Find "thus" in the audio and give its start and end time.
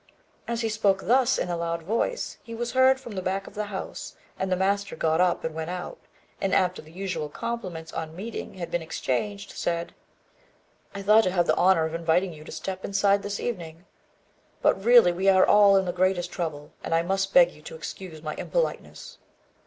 1.05-1.37